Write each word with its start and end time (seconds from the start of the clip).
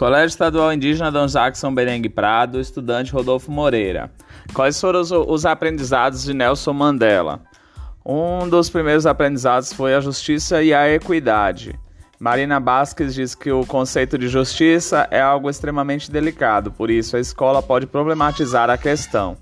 Colégio 0.00 0.28
Estadual 0.28 0.72
Indígena 0.72 1.12
Dom 1.12 1.26
Jackson 1.26 1.74
Berengue 1.74 2.08
Prado, 2.08 2.58
estudante 2.58 3.12
Rodolfo 3.12 3.52
Moreira. 3.52 4.10
Quais 4.54 4.80
foram 4.80 4.98
os, 4.98 5.10
os 5.10 5.44
aprendizados 5.44 6.24
de 6.24 6.32
Nelson 6.32 6.72
Mandela? 6.72 7.42
Um 8.02 8.48
dos 8.48 8.70
primeiros 8.70 9.04
aprendizados 9.04 9.74
foi 9.74 9.94
a 9.94 10.00
justiça 10.00 10.62
e 10.62 10.72
a 10.72 10.88
equidade. 10.88 11.78
Marina 12.18 12.58
Basques 12.58 13.14
diz 13.14 13.34
que 13.34 13.52
o 13.52 13.66
conceito 13.66 14.16
de 14.16 14.26
justiça 14.26 15.06
é 15.10 15.20
algo 15.20 15.50
extremamente 15.50 16.10
delicado, 16.10 16.72
por 16.72 16.90
isso 16.90 17.18
a 17.18 17.20
escola 17.20 17.62
pode 17.62 17.86
problematizar 17.86 18.70
a 18.70 18.78
questão. 18.78 19.36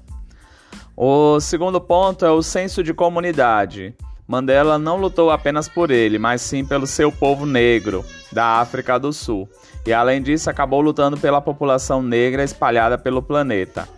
O 0.97 1.39
segundo 1.39 1.81
ponto 1.81 2.25
é 2.25 2.33
o 2.33 2.43
senso 2.43 2.83
de 2.83 2.93
comunidade. 2.93 3.95
Mandela 4.29 4.79
não 4.79 4.99
lutou 4.99 5.31
apenas 5.31 5.71
por 5.71 5.91
ele, 5.91 6.19
mas 6.19 6.43
sim 6.43 6.63
pelo 6.63 6.87
seu 6.87 7.11
povo 7.11 7.47
negro 7.47 8.05
da 8.31 8.61
África 8.61 8.99
do 8.99 9.11
Sul, 9.11 9.49
e 9.87 9.93
além 9.95 10.21
disso 10.21 10.51
acabou 10.51 10.83
lutando 10.83 11.17
pela 11.17 11.41
população 11.41 12.03
negra 12.03 12.45
espalhada 12.45 12.99
pelo 12.99 13.23
planeta. 13.23 13.89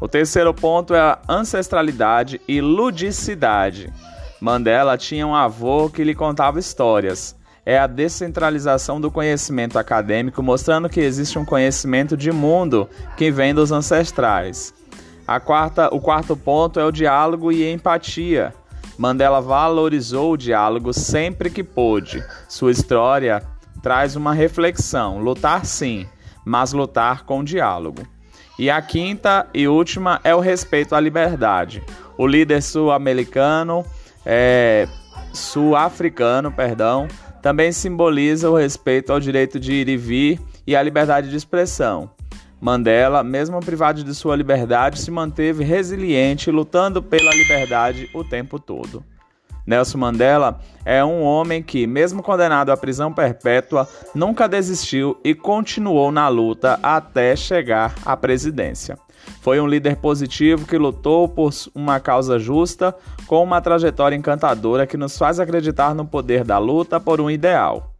O 0.00 0.08
terceiro 0.08 0.52
ponto 0.52 0.94
é 0.94 1.00
a 1.00 1.18
ancestralidade 1.28 2.40
e 2.48 2.60
ludicidade. 2.60 3.92
Mandela 4.40 4.98
tinha 4.98 5.24
um 5.24 5.34
avô 5.34 5.88
que 5.88 6.02
lhe 6.02 6.14
contava 6.14 6.58
histórias. 6.58 7.36
É 7.64 7.78
a 7.78 7.86
descentralização 7.86 9.00
do 9.00 9.12
conhecimento 9.12 9.78
acadêmico, 9.78 10.42
mostrando 10.42 10.88
que 10.88 11.00
existe 11.00 11.38
um 11.38 11.44
conhecimento 11.44 12.16
de 12.16 12.32
mundo 12.32 12.88
que 13.16 13.30
vem 13.30 13.54
dos 13.54 13.70
ancestrais. 13.70 14.74
A 15.24 15.38
quarta, 15.38 15.88
o 15.94 16.00
quarto 16.00 16.36
ponto 16.36 16.80
é 16.80 16.84
o 16.84 16.90
diálogo 16.90 17.52
e 17.52 17.70
empatia. 17.70 18.52
Mandela 18.98 19.40
valorizou 19.40 20.32
o 20.32 20.36
diálogo 20.36 20.92
sempre 20.92 21.48
que 21.48 21.62
pôde. 21.62 22.24
Sua 22.48 22.72
história 22.72 23.44
traz 23.80 24.16
uma 24.16 24.34
reflexão: 24.34 25.20
lutar 25.20 25.64
sim, 25.64 26.04
mas 26.44 26.72
lutar 26.72 27.24
com 27.24 27.44
diálogo. 27.44 28.02
E 28.58 28.68
a 28.68 28.82
quinta 28.82 29.46
e 29.54 29.68
última 29.68 30.20
é 30.24 30.34
o 30.34 30.40
respeito 30.40 30.96
à 30.96 31.00
liberdade. 31.00 31.80
O 32.16 32.26
líder 32.26 32.60
sul-americano, 32.60 33.86
é, 34.26 34.88
sul-africano, 35.32 36.50
perdão, 36.50 37.06
também 37.40 37.70
simboliza 37.70 38.50
o 38.50 38.56
respeito 38.56 39.12
ao 39.12 39.20
direito 39.20 39.60
de 39.60 39.72
ir 39.74 39.88
e 39.88 39.96
vir 39.96 40.40
e 40.66 40.74
à 40.74 40.82
liberdade 40.82 41.30
de 41.30 41.36
expressão. 41.36 42.10
Mandela, 42.60 43.22
mesmo 43.22 43.60
privado 43.60 44.02
de 44.02 44.14
sua 44.14 44.34
liberdade, 44.34 45.00
se 45.00 45.10
manteve 45.10 45.62
resiliente, 45.62 46.50
lutando 46.50 47.02
pela 47.02 47.32
liberdade 47.32 48.10
o 48.12 48.24
tempo 48.24 48.58
todo. 48.58 49.04
Nelson 49.64 49.98
Mandela 49.98 50.60
é 50.84 51.04
um 51.04 51.22
homem 51.22 51.62
que, 51.62 51.86
mesmo 51.86 52.22
condenado 52.22 52.70
à 52.70 52.76
prisão 52.76 53.12
perpétua, 53.12 53.86
nunca 54.14 54.48
desistiu 54.48 55.20
e 55.22 55.34
continuou 55.34 56.10
na 56.10 56.26
luta 56.26 56.80
até 56.82 57.36
chegar 57.36 57.94
à 58.04 58.16
presidência. 58.16 58.98
Foi 59.42 59.60
um 59.60 59.66
líder 59.66 59.96
positivo 59.96 60.66
que 60.66 60.78
lutou 60.78 61.28
por 61.28 61.52
uma 61.74 62.00
causa 62.00 62.38
justa, 62.38 62.94
com 63.26 63.44
uma 63.44 63.60
trajetória 63.60 64.16
encantadora 64.16 64.86
que 64.86 64.96
nos 64.96 65.18
faz 65.18 65.38
acreditar 65.38 65.94
no 65.94 66.06
poder 66.06 66.44
da 66.44 66.58
luta 66.58 66.98
por 66.98 67.20
um 67.20 67.30
ideal. 67.30 67.97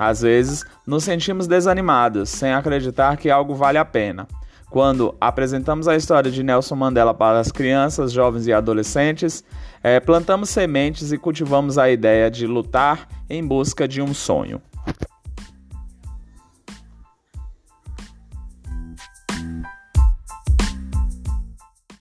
Às 0.00 0.22
vezes, 0.22 0.64
nos 0.86 1.04
sentimos 1.04 1.46
desanimados, 1.46 2.30
sem 2.30 2.54
acreditar 2.54 3.18
que 3.18 3.28
algo 3.28 3.54
vale 3.54 3.76
a 3.76 3.84
pena. 3.84 4.26
Quando 4.70 5.14
apresentamos 5.20 5.86
a 5.86 5.94
história 5.94 6.30
de 6.30 6.42
Nelson 6.42 6.74
Mandela 6.74 7.12
para 7.12 7.38
as 7.38 7.52
crianças, 7.52 8.10
jovens 8.10 8.46
e 8.46 8.52
adolescentes, 8.54 9.44
é, 9.82 10.00
plantamos 10.00 10.48
sementes 10.48 11.12
e 11.12 11.18
cultivamos 11.18 11.76
a 11.76 11.90
ideia 11.90 12.30
de 12.30 12.46
lutar 12.46 13.06
em 13.28 13.46
busca 13.46 13.86
de 13.86 14.00
um 14.00 14.14
sonho. 14.14 14.62